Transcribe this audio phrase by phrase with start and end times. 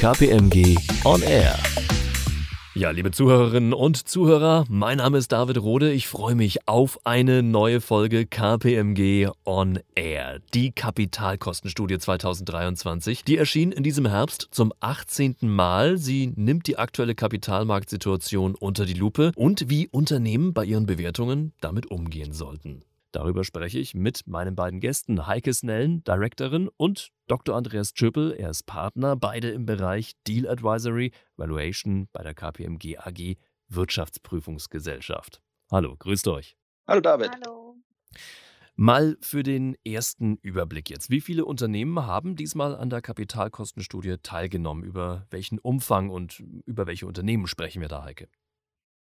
[0.00, 1.56] KPMG On Air.
[2.74, 5.92] Ja, liebe Zuhörerinnen und Zuhörer, mein Name ist David Rode.
[5.92, 13.24] Ich freue mich auf eine neue Folge KPMG On Air, die Kapitalkostenstudie 2023.
[13.24, 15.36] Die erschien in diesem Herbst zum 18.
[15.40, 15.96] Mal.
[15.96, 21.90] Sie nimmt die aktuelle Kapitalmarktsituation unter die Lupe und wie Unternehmen bei ihren Bewertungen damit
[21.90, 22.84] umgehen sollten.
[23.14, 27.54] Darüber spreche ich mit meinen beiden Gästen, Heike Snellen, Directorin, und Dr.
[27.54, 33.36] Andreas Tschöppel, er ist Partner, beide im Bereich Deal Advisory, Valuation bei der KPMG AG
[33.68, 35.40] Wirtschaftsprüfungsgesellschaft.
[35.70, 36.56] Hallo, grüßt euch.
[36.88, 37.30] Hallo David.
[37.30, 37.76] Hallo.
[38.74, 41.08] Mal für den ersten Überblick jetzt.
[41.08, 44.82] Wie viele Unternehmen haben diesmal an der Kapitalkostenstudie teilgenommen?
[44.82, 48.28] Über welchen Umfang und über welche Unternehmen sprechen wir da, Heike?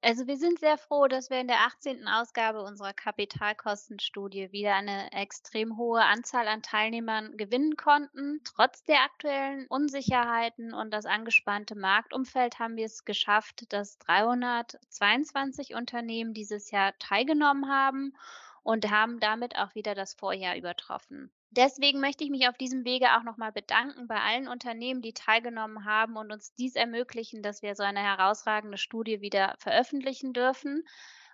[0.06, 2.10] Also wir sind sehr froh, dass wir in der 18.
[2.10, 8.42] Ausgabe unserer Kapitalkostenstudie wieder eine extrem hohe Anzahl an Teilnehmern gewinnen konnten.
[8.44, 16.34] Trotz der aktuellen Unsicherheiten und das angespannte Marktumfeld haben wir es geschafft, dass 322 Unternehmen
[16.34, 18.14] dieses Jahr teilgenommen haben
[18.62, 21.32] und haben damit auch wieder das Vorjahr übertroffen.
[21.56, 25.86] Deswegen möchte ich mich auf diesem Wege auch nochmal bedanken bei allen Unternehmen, die teilgenommen
[25.86, 30.84] haben und uns dies ermöglichen, dass wir so eine herausragende Studie wieder veröffentlichen dürfen.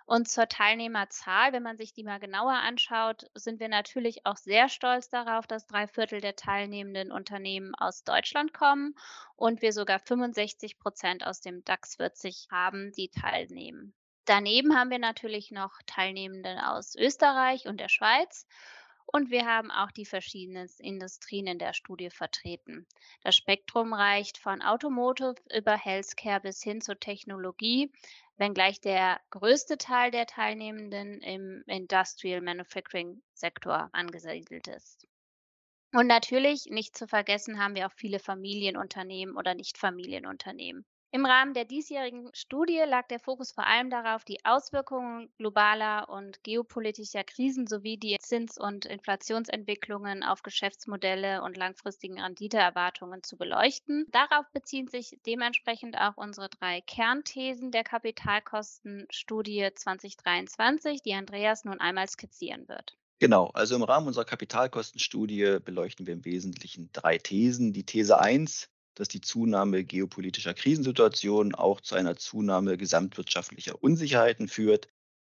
[0.04, 4.68] Und zur Teilnehmerzahl, wenn man sich die mal genauer anschaut, sind wir natürlich auch sehr
[4.68, 8.94] stolz darauf, dass drei Viertel der teilnehmenden Unternehmen aus Deutschland kommen
[9.36, 13.94] und wir sogar 65 Prozent aus dem DAX 40 haben, die teilnehmen.
[14.26, 18.46] Daneben haben wir natürlich noch Teilnehmende aus Österreich und der Schweiz.
[19.12, 22.86] Und wir haben auch die verschiedenen Industrien in der Studie vertreten.
[23.22, 27.90] Das Spektrum reicht von Automotive über Healthcare bis hin zur Technologie,
[28.36, 35.08] wenngleich der größte Teil der Teilnehmenden im Industrial Manufacturing Sektor angesiedelt ist.
[35.92, 40.86] Und natürlich, nicht zu vergessen, haben wir auch viele Familienunternehmen oder Nicht-Familienunternehmen.
[41.12, 46.44] Im Rahmen der diesjährigen Studie lag der Fokus vor allem darauf, die Auswirkungen globaler und
[46.44, 54.06] geopolitischer Krisen sowie die Zins- und Inflationsentwicklungen auf Geschäftsmodelle und langfristigen Renditeerwartungen zu beleuchten.
[54.12, 62.08] Darauf beziehen sich dementsprechend auch unsere drei Kernthesen der Kapitalkostenstudie 2023, die Andreas nun einmal
[62.08, 62.96] skizzieren wird.
[63.18, 67.72] Genau, also im Rahmen unserer Kapitalkostenstudie beleuchten wir im Wesentlichen drei Thesen.
[67.72, 74.88] Die These 1, dass die Zunahme geopolitischer Krisensituationen auch zu einer Zunahme gesamtwirtschaftlicher Unsicherheiten führt.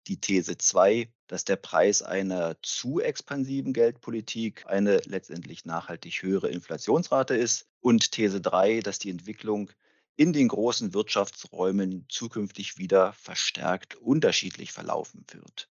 [0.07, 7.35] Die These 2, dass der Preis einer zu expansiven Geldpolitik eine letztendlich nachhaltig höhere Inflationsrate
[7.35, 7.67] ist.
[7.81, 9.69] Und These 3, dass die Entwicklung
[10.15, 15.69] in den großen Wirtschaftsräumen zukünftig wieder verstärkt unterschiedlich verlaufen wird.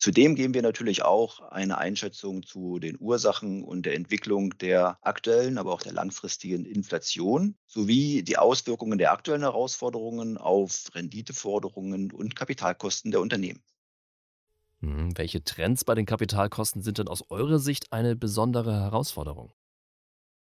[0.00, 5.56] Zudem geben wir natürlich auch eine Einschätzung zu den Ursachen und der Entwicklung der aktuellen,
[5.58, 13.10] aber auch der langfristigen Inflation sowie die Auswirkungen der aktuellen Herausforderungen auf Renditeforderungen und Kapitalkosten
[13.12, 13.62] der Unternehmen.
[14.80, 19.52] Hm, welche Trends bei den Kapitalkosten sind denn aus eurer Sicht eine besondere Herausforderung?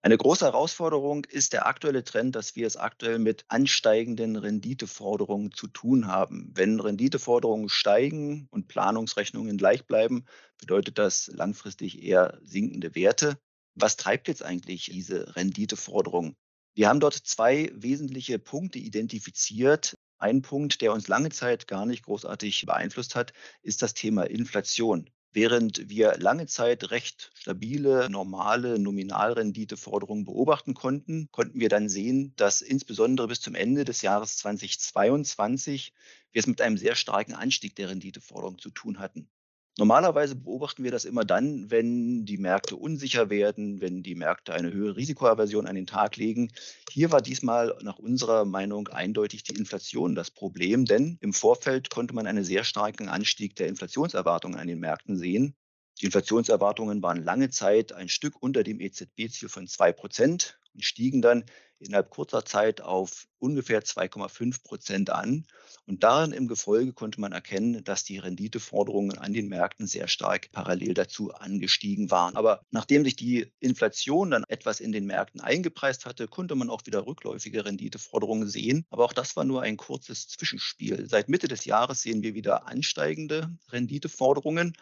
[0.04, 5.66] Eine große Herausforderung ist der aktuelle Trend, dass wir es aktuell mit ansteigenden Renditeforderungen zu
[5.66, 6.50] tun haben.
[6.52, 10.26] Wenn Renditeforderungen steigen und Planungsrechnungen gleich bleiben,
[10.58, 13.38] bedeutet das langfristig eher sinkende Werte.
[13.76, 16.36] Was treibt jetzt eigentlich diese Renditeforderung?
[16.74, 19.96] Wir haben dort zwei wesentliche Punkte identifiziert.
[20.18, 23.32] Ein Punkt, der uns lange Zeit gar nicht großartig beeinflusst hat,
[23.62, 25.08] ist das Thema Inflation.
[25.34, 32.62] Während wir lange Zeit recht stabile, normale Nominalrenditeforderungen beobachten konnten, konnten wir dann sehen, dass
[32.62, 35.92] insbesondere bis zum Ende des Jahres 2022
[36.30, 39.28] wir es mit einem sehr starken Anstieg der Renditeforderung zu tun hatten.
[39.76, 44.72] Normalerweise beobachten wir das immer dann, wenn die Märkte unsicher werden, wenn die Märkte eine
[44.72, 46.52] höhere Risikoaversion an den Tag legen.
[46.92, 52.14] Hier war diesmal nach unserer Meinung eindeutig die Inflation das Problem, denn im Vorfeld konnte
[52.14, 55.56] man einen sehr starken Anstieg der Inflationserwartungen an den Märkten sehen.
[56.00, 61.20] Die Inflationserwartungen waren lange Zeit ein Stück unter dem EZB-Ziel von zwei Prozent und stiegen
[61.20, 61.44] dann
[61.78, 65.46] innerhalb kurzer Zeit auf ungefähr 2,5 Prozent an.
[65.86, 70.50] Und darin im Gefolge konnte man erkennen, dass die Renditeforderungen an den Märkten sehr stark
[70.50, 72.36] parallel dazu angestiegen waren.
[72.36, 76.86] Aber nachdem sich die Inflation dann etwas in den Märkten eingepreist hatte, konnte man auch
[76.86, 78.86] wieder rückläufige Renditeforderungen sehen.
[78.90, 81.06] Aber auch das war nur ein kurzes Zwischenspiel.
[81.08, 84.74] Seit Mitte des Jahres sehen wir wieder ansteigende Renditeforderungen,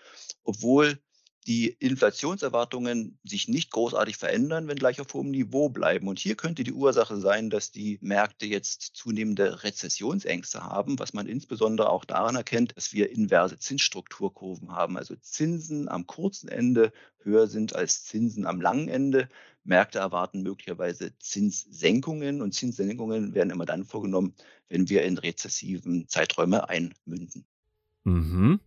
[0.45, 1.01] obwohl
[1.47, 6.07] die Inflationserwartungen sich nicht großartig verändern, wenn gleich auf hohem Niveau bleiben.
[6.07, 11.27] Und hier könnte die Ursache sein, dass die Märkte jetzt zunehmende Rezessionsängste haben, was man
[11.27, 16.93] insbesondere auch daran erkennt, dass wir inverse Zinsstrukturkurven haben, also Zinsen am kurzen Ende
[17.25, 19.29] höher sind als Zinsen am langen Ende.
[19.65, 24.35] Märkte erwarten möglicherweise Zinssenkungen und Zinssenkungen werden immer dann vorgenommen,
[24.69, 27.45] wenn wir in rezessiven Zeiträume einmünden.
[28.05, 28.61] Mhm.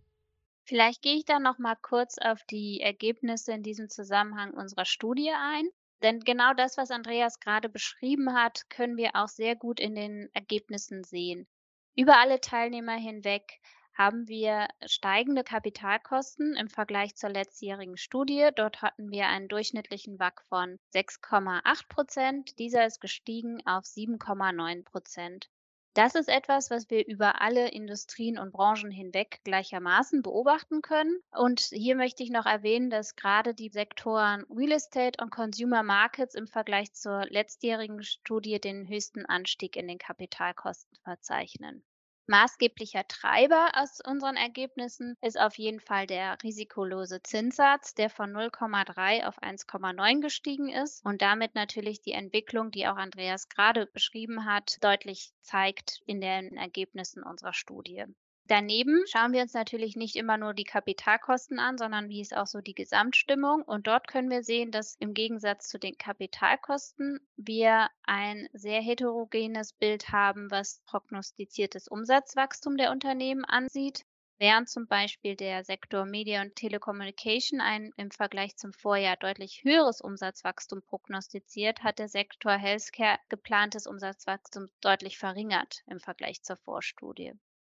[0.66, 5.30] Vielleicht gehe ich dann noch mal kurz auf die Ergebnisse in diesem Zusammenhang unserer Studie
[5.30, 5.68] ein.
[6.02, 10.28] Denn genau das, was Andreas gerade beschrieben hat, können wir auch sehr gut in den
[10.34, 11.46] Ergebnissen sehen.
[11.94, 13.60] Über alle Teilnehmer hinweg
[13.94, 18.50] haben wir steigende Kapitalkosten im Vergleich zur letztjährigen Studie.
[18.54, 22.58] Dort hatten wir einen durchschnittlichen WAC von 6,8 Prozent.
[22.58, 25.48] Dieser ist gestiegen auf 7,9 Prozent.
[25.96, 31.22] Das ist etwas, was wir über alle Industrien und Branchen hinweg gleichermaßen beobachten können.
[31.34, 36.34] Und hier möchte ich noch erwähnen, dass gerade die Sektoren Real Estate und Consumer Markets
[36.34, 41.82] im Vergleich zur letztjährigen Studie den höchsten Anstieg in den Kapitalkosten verzeichnen.
[42.28, 49.24] Maßgeblicher Treiber aus unseren Ergebnissen ist auf jeden Fall der risikolose Zinssatz, der von 0,3
[49.26, 54.82] auf 1,9 gestiegen ist und damit natürlich die Entwicklung, die auch Andreas gerade beschrieben hat,
[54.82, 58.04] deutlich zeigt in den Ergebnissen unserer Studie.
[58.48, 62.46] Daneben schauen wir uns natürlich nicht immer nur die Kapitalkosten an, sondern wie ist auch
[62.46, 63.62] so die Gesamtstimmung.
[63.62, 69.72] Und dort können wir sehen, dass im Gegensatz zu den Kapitalkosten wir ein sehr heterogenes
[69.72, 74.04] Bild haben, was prognostiziertes Umsatzwachstum der Unternehmen ansieht.
[74.38, 80.00] Während zum Beispiel der Sektor Media und Telecommunication ein im Vergleich zum Vorjahr deutlich höheres
[80.00, 87.32] Umsatzwachstum prognostiziert, hat der Sektor Healthcare geplantes Umsatzwachstum deutlich verringert im Vergleich zur Vorstudie.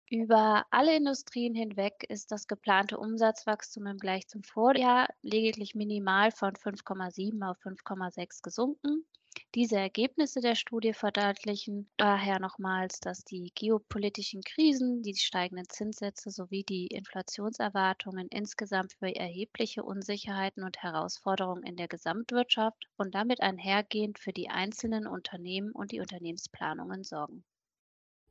[0.09, 6.53] Über alle Industrien hinweg ist das geplante Umsatzwachstum im Vergleich zum Vorjahr lediglich minimal von
[6.53, 9.05] 5,7 auf 5,6 gesunken.
[9.53, 16.63] Diese Ergebnisse der Studie verdeutlichen daher nochmals, dass die geopolitischen Krisen, die steigenden Zinssätze sowie
[16.63, 24.31] die Inflationserwartungen insgesamt für erhebliche Unsicherheiten und Herausforderungen in der Gesamtwirtschaft und damit einhergehend für
[24.31, 27.43] die einzelnen Unternehmen und die Unternehmensplanungen sorgen.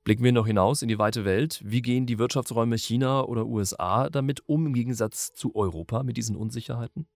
[0.06, 1.60] Blicken wir noch hinaus in die weite Welt.
[1.64, 6.36] Wie gehen die Wirtschaftsräume China oder USA damit um im Gegensatz zu Europa mit diesen
[6.36, 7.08] Unsicherheiten?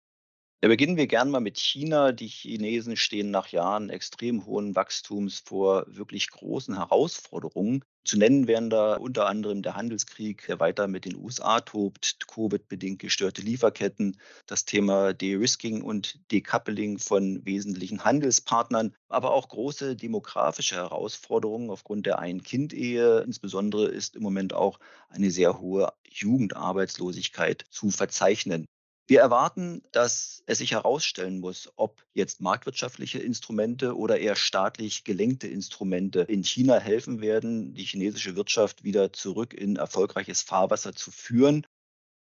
[0.62, 2.12] Da beginnen wir gern mal mit China.
[2.12, 7.82] Die Chinesen stehen nach Jahren extrem hohen Wachstums vor wirklich großen Herausforderungen.
[8.04, 12.98] Zu nennen wären da unter anderem der Handelskrieg, der weiter mit den USA tobt, Covid-bedingt
[12.98, 21.70] gestörte Lieferketten, das Thema De-Risking und Decoupling von wesentlichen Handelspartnern, aber auch große demografische Herausforderungen
[21.70, 23.20] aufgrund der Ein-Kind-Ehe.
[23.20, 24.78] Insbesondere ist im Moment auch
[25.08, 28.66] eine sehr hohe Jugendarbeitslosigkeit zu verzeichnen.
[29.10, 35.48] Wir erwarten, dass es sich herausstellen muss, ob jetzt marktwirtschaftliche Instrumente oder eher staatlich gelenkte
[35.48, 41.66] Instrumente in China helfen werden, die chinesische Wirtschaft wieder zurück in erfolgreiches Fahrwasser zu führen.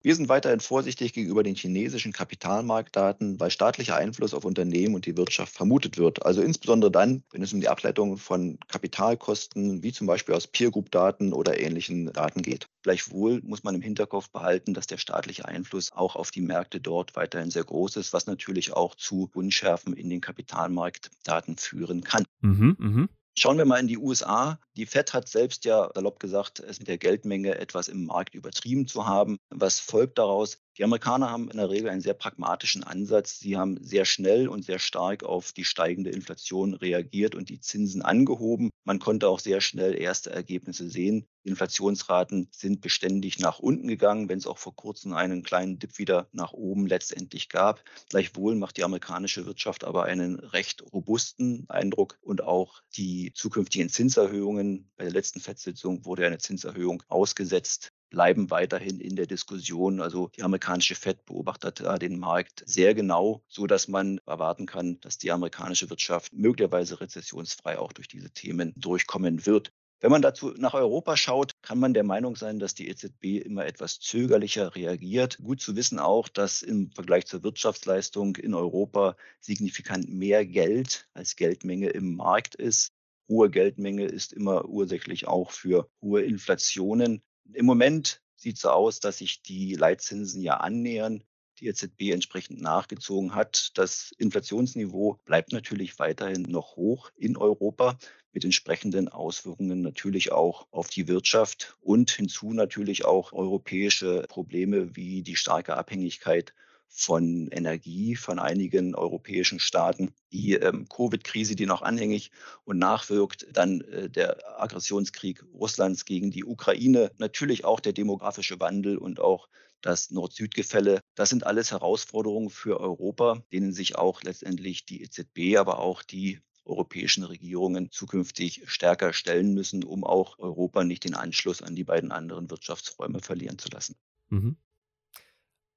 [0.05, 5.17] Wir sind weiterhin vorsichtig gegenüber den chinesischen Kapitalmarktdaten, weil staatlicher Einfluss auf Unternehmen und die
[5.17, 6.23] Wirtschaft vermutet wird.
[6.23, 11.33] Also insbesondere dann, wenn es um die Ableitung von Kapitalkosten, wie zum Beispiel aus Peer-Group-Daten
[11.33, 12.67] oder ähnlichen Daten geht.
[12.83, 17.15] Gleichwohl muss man im Hinterkopf behalten, dass der staatliche Einfluss auch auf die Märkte dort
[17.15, 22.25] weiterhin sehr groß ist, was natürlich auch zu Unschärfen in den Kapitalmarktdaten führen kann.
[22.41, 23.07] Mhm, mh.
[23.37, 24.59] Schauen wir mal in die USA.
[24.77, 28.87] Die Fed hat selbst ja salopp gesagt, es mit der Geldmenge etwas im Markt übertrieben
[28.87, 29.37] zu haben.
[29.49, 30.64] Was folgt daraus?
[30.77, 33.39] Die Amerikaner haben in der Regel einen sehr pragmatischen Ansatz.
[33.39, 38.01] Sie haben sehr schnell und sehr stark auf die steigende Inflation reagiert und die Zinsen
[38.01, 38.71] angehoben.
[38.83, 41.27] Man konnte auch sehr schnell erste Ergebnisse sehen.
[41.45, 45.97] Die Inflationsraten sind beständig nach unten gegangen, wenn es auch vor kurzem einen kleinen Dip
[45.97, 47.81] wieder nach oben letztendlich gab.
[48.09, 54.91] Gleichwohl macht die amerikanische Wirtschaft aber einen recht robusten Eindruck und auch die zukünftigen Zinserhöhungen.
[54.97, 60.01] Bei der letzten FED-Sitzung wurde eine Zinserhöhung ausgesetzt bleiben weiterhin in der Diskussion.
[60.01, 64.99] Also die amerikanische Fed beobachtet da den Markt sehr genau, so dass man erwarten kann,
[65.01, 69.71] dass die amerikanische Wirtschaft möglicherweise rezessionsfrei auch durch diese Themen durchkommen wird.
[70.01, 73.65] Wenn man dazu nach Europa schaut, kann man der Meinung sein, dass die EZB immer
[73.65, 75.39] etwas zögerlicher reagiert.
[75.41, 81.35] Gut zu wissen auch, dass im Vergleich zur Wirtschaftsleistung in Europa signifikant mehr Geld als
[81.35, 82.91] Geldmenge im Markt ist.
[83.29, 87.23] Hohe Geldmenge ist immer ursächlich auch für hohe Inflationen.
[87.53, 91.23] Im Moment sieht es so aus, dass sich die Leitzinsen ja annähern,
[91.59, 93.71] die EZB entsprechend nachgezogen hat.
[93.77, 97.97] Das Inflationsniveau bleibt natürlich weiterhin noch hoch in Europa
[98.33, 105.23] mit entsprechenden Auswirkungen natürlich auch auf die Wirtschaft und hinzu natürlich auch europäische Probleme wie
[105.23, 106.53] die starke Abhängigkeit
[106.87, 112.31] von Energie von einigen europäischen Staaten, die ähm, Covid-Krise, die noch anhängig
[112.63, 118.97] und nachwirkt, dann äh, der Aggressionskrieg Russlands gegen die Ukraine, natürlich auch der demografische Wandel
[118.97, 119.49] und auch
[119.81, 121.01] das Nord-Süd-Gefälle.
[121.15, 126.39] Das sind alles Herausforderungen für Europa, denen sich auch letztendlich die EZB, aber auch die
[126.65, 132.11] europäischen Regierungen zukünftig stärker stellen müssen, um auch Europa nicht den Anschluss an die beiden
[132.11, 133.95] anderen Wirtschaftsräume verlieren zu lassen.
[134.29, 134.57] Mhm.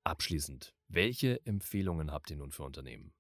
[0.08, 3.12] Abschließend, welche Empfehlungen habt ihr nun für Unternehmen?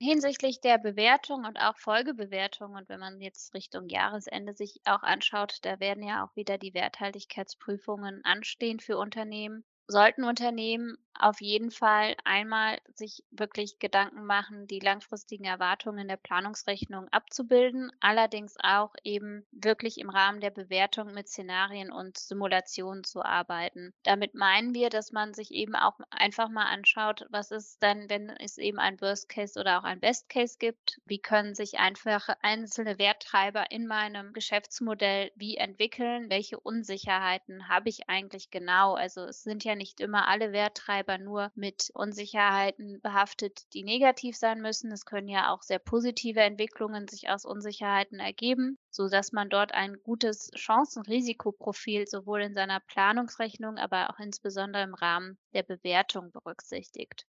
[0.00, 5.58] Hinsichtlich der Bewertung und auch Folgebewertung und wenn man jetzt Richtung Jahresende sich auch anschaut,
[5.62, 12.16] da werden ja auch wieder die Werthaltigkeitsprüfungen anstehen für Unternehmen sollten Unternehmen auf jeden Fall
[12.24, 19.98] einmal sich wirklich Gedanken machen, die langfristigen Erwartungen der Planungsrechnung abzubilden, allerdings auch eben wirklich
[19.98, 23.94] im Rahmen der Bewertung mit Szenarien und Simulationen zu arbeiten.
[24.02, 28.30] Damit meinen wir, dass man sich eben auch einfach mal anschaut, was ist dann, wenn
[28.30, 32.28] es eben ein Worst Case oder auch ein Best Case gibt, wie können sich einfach
[32.42, 38.94] einzelne Werttreiber in meinem Geschäftsmodell wie entwickeln, welche Unsicherheiten habe ich eigentlich genau.
[38.94, 44.60] Also es sind ja nicht immer alle Werttreiber nur mit Unsicherheiten behaftet, die negativ sein
[44.60, 44.90] müssen.
[44.92, 50.02] Es können ja auch sehr positive Entwicklungen sich aus Unsicherheiten ergeben, sodass man dort ein
[50.02, 57.26] gutes Chancen-Risikoprofil sowohl in seiner Planungsrechnung, aber auch insbesondere im Rahmen der Bewertung berücksichtigt.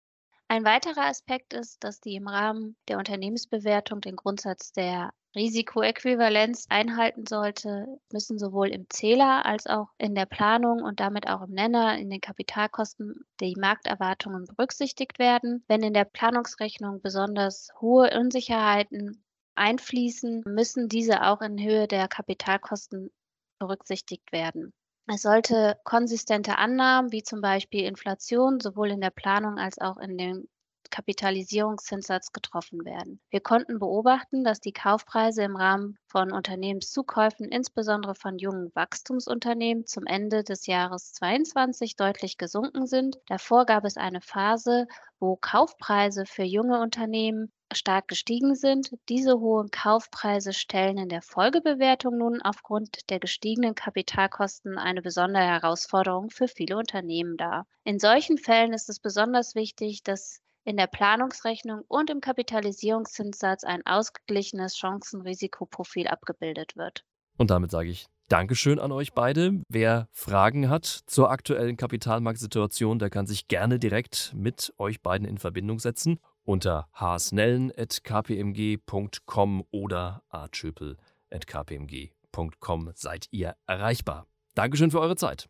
[0.52, 7.26] Ein weiterer Aspekt ist, dass die im Rahmen der Unternehmensbewertung den Grundsatz der Risikoäquivalenz einhalten
[7.26, 11.98] sollte, müssen sowohl im Zähler als auch in der Planung und damit auch im Nenner
[11.98, 15.64] in den Kapitalkosten die Markterwartungen berücksichtigt werden.
[15.70, 19.24] Wenn in der Planungsrechnung besonders hohe Unsicherheiten
[19.56, 23.10] einfließen, müssen diese auch in Höhe der Kapitalkosten
[23.58, 24.74] berücksichtigt werden.
[25.06, 30.18] Es sollte konsistente Annahmen wie zum Beispiel Inflation sowohl in der Planung als auch in
[30.18, 30.48] dem
[30.92, 33.20] Kapitalisierungszinssatz getroffen werden.
[33.32, 40.06] Wir konnten beobachten, dass die Kaufpreise im Rahmen von Unternehmenszukäufen, insbesondere von jungen Wachstumsunternehmen, zum
[40.06, 43.18] Ende des Jahres 2022 deutlich gesunken sind.
[43.28, 44.86] Davor gab es eine Phase,
[45.20, 48.92] wo Kaufpreise für junge Unternehmen stark gestiegen sind.
[49.10, 56.30] Diese hohen Kaufpreise stellen in der Folgebewertung nun aufgrund der gestiegenen Kapitalkosten eine besondere Herausforderung
[56.30, 57.66] für viele Unternehmen dar.
[57.84, 63.86] In solchen Fällen ist es besonders wichtig, dass in der Planungsrechnung und im Kapitalisierungszinssatz ein
[63.86, 67.04] ausgeglichenes Chancen-Risikoprofil abgebildet wird.
[67.38, 69.62] Und damit sage ich Dankeschön an euch beide.
[69.68, 75.38] Wer Fragen hat zur aktuellen Kapitalmarktsituation, der kann sich gerne direkt mit euch beiden in
[75.38, 84.28] Verbindung setzen unter hsnellen.kpmg.com oder aschöpel.kpmg.com seid ihr erreichbar.
[84.56, 85.50] Dankeschön für eure Zeit.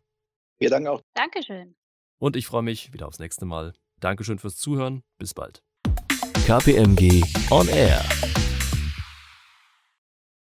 [0.58, 1.02] Wir danken auch.
[1.14, 1.76] Dankeschön.
[2.18, 3.74] Und ich freue mich wieder aufs nächste Mal.
[4.02, 5.02] Dankeschön fürs Zuhören.
[5.18, 5.62] Bis bald.
[6.46, 8.04] KPMG On Air